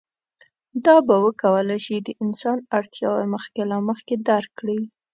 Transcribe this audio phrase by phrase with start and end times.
[0.85, 4.79] دا به وکولی شي د انسان اړتیاوې مخکې له مخکې درک کړي.